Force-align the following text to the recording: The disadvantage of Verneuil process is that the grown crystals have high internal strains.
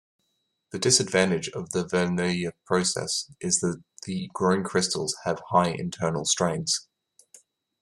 The 0.71 0.79
disadvantage 0.79 1.49
of 1.49 1.67
Verneuil 1.71 2.53
process 2.65 3.31
is 3.39 3.59
that 3.59 3.83
the 4.07 4.31
grown 4.33 4.63
crystals 4.63 5.15
have 5.25 5.43
high 5.51 5.75
internal 5.77 6.25
strains. 6.25 6.87